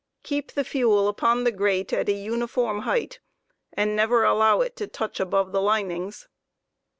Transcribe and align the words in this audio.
Keep 0.23 0.53
the 0.53 0.63
fuel 0.63 1.07
upon 1.07 1.43
the 1.43 1.51
grate 1.51 1.93
at 1.93 2.07
^uniform 2.07 2.85
height, 2.85 3.19
and 3.71 3.95
never 3.95 4.23
allow 4.23 4.59
it 4.61 4.75
to 4.77 4.87
touch 4.87 5.19
above 5.19 5.51
the 5.51 5.61
linings. 5.61 6.27